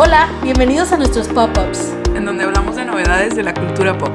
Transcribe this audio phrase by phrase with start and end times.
[0.00, 1.92] Hola, bienvenidos a nuestros pop-ups.
[2.14, 4.12] en donde hablamos de novedades de la cultura pop.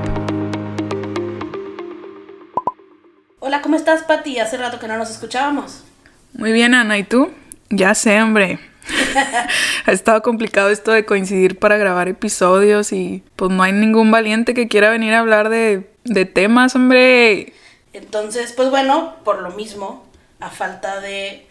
[3.41, 4.39] Hola, ¿cómo estás, Pati?
[4.39, 5.83] Hace rato que no nos escuchábamos.
[6.31, 7.33] Muy bien, Ana, ¿y tú?
[7.69, 8.59] Ya sé, hombre.
[9.85, 14.53] ha estado complicado esto de coincidir para grabar episodios y pues no hay ningún valiente
[14.53, 17.51] que quiera venir a hablar de, de temas, hombre.
[17.91, 20.05] Entonces, pues bueno, por lo mismo,
[20.39, 21.45] a falta de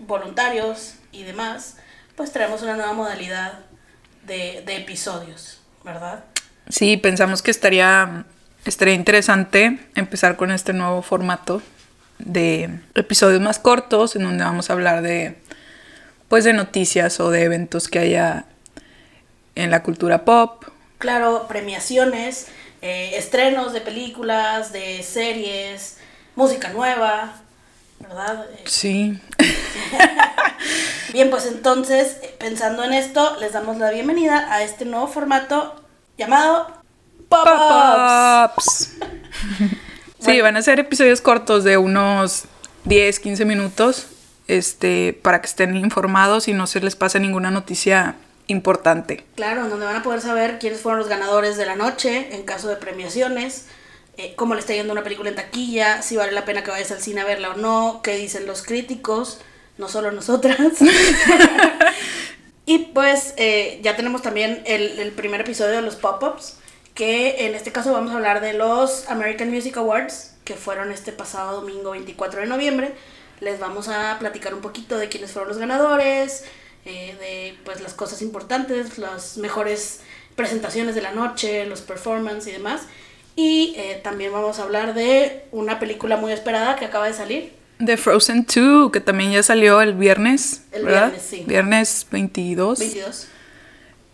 [0.00, 1.76] voluntarios y demás,
[2.16, 3.60] pues traemos una nueva modalidad
[4.26, 6.24] de, de episodios, ¿verdad?
[6.68, 8.24] Sí, pensamos que estaría,
[8.64, 11.62] estaría interesante empezar con este nuevo formato
[12.18, 15.38] de episodios más cortos en donde vamos a hablar de
[16.28, 18.46] pues de noticias o de eventos que haya
[19.54, 20.64] en la cultura pop.
[20.98, 22.48] Claro, premiaciones,
[22.82, 25.98] eh, estrenos de películas, de series,
[26.34, 27.34] música nueva,
[28.00, 28.46] ¿verdad?
[28.52, 29.20] Eh, Sí.
[31.12, 35.74] Bien, pues entonces, eh, pensando en esto, les damos la bienvenida a este nuevo formato
[36.18, 36.66] llamado
[37.28, 38.96] Pop-Ups.
[40.24, 42.44] Sí, van a ser episodios cortos de unos
[42.84, 44.06] 10, 15 minutos,
[44.48, 48.16] este, para que estén informados y no se les pase ninguna noticia
[48.46, 49.26] importante.
[49.36, 52.44] Claro, en donde van a poder saber quiénes fueron los ganadores de la noche en
[52.44, 53.66] caso de premiaciones,
[54.16, 56.90] eh, cómo le está yendo una película en taquilla, si vale la pena que vayas
[56.90, 59.40] al cine a verla o no, qué dicen los críticos,
[59.78, 60.58] no solo nosotras.
[62.66, 66.58] y pues eh, ya tenemos también el, el primer episodio de los pop-ups,
[66.94, 71.12] que en este caso vamos a hablar de los American Music Awards, que fueron este
[71.12, 72.94] pasado domingo 24 de noviembre.
[73.40, 76.44] Les vamos a platicar un poquito de quiénes fueron los ganadores,
[76.84, 80.00] eh, de pues las cosas importantes, las mejores
[80.36, 82.82] presentaciones de la noche, los performances y demás.
[83.36, 87.63] Y eh, también vamos a hablar de una película muy esperada que acaba de salir.
[87.78, 91.08] De Frozen 2, que también ya salió el viernes, El ¿verdad?
[91.08, 91.44] viernes, sí.
[91.46, 92.78] Viernes 22.
[92.78, 93.28] 22.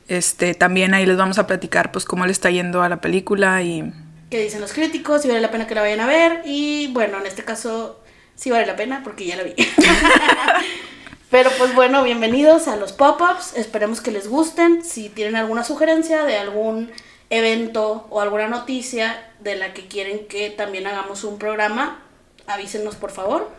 [0.08, 3.62] Este, también ahí les vamos a platicar pues cómo le está yendo a la película
[3.62, 3.92] y
[4.30, 5.22] ¿Qué dicen los críticos?
[5.22, 6.42] Si vale la pena que la vayan a ver.
[6.44, 8.00] Y bueno, en este caso
[8.36, 9.54] sí vale la pena porque ya la vi.
[11.30, 13.56] Pero pues bueno, bienvenidos a los pop-ups.
[13.56, 14.84] Esperemos que les gusten.
[14.84, 16.92] Si tienen alguna sugerencia de algún
[17.28, 22.00] evento o alguna noticia de la que quieren que también hagamos un programa,
[22.46, 23.50] avísenos por favor.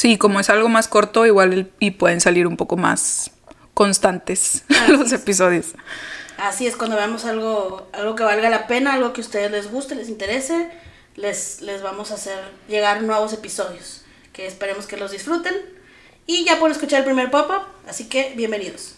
[0.00, 3.30] Sí, como es algo más corto, igual el- y pueden salir un poco más
[3.74, 5.12] constantes Así los es.
[5.20, 5.66] episodios.
[6.38, 9.70] Así es, cuando veamos algo, algo que valga la pena, algo que a ustedes les
[9.70, 10.70] guste, les interese,
[11.16, 12.38] les, les vamos a hacer
[12.68, 14.02] llegar nuevos episodios
[14.32, 15.54] que esperemos que los disfruten.
[16.26, 18.94] Y ya pueden escuchar el primer pop-up, así que bienvenidos.